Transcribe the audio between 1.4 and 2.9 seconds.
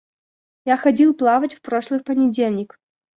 в прошлый понедельник.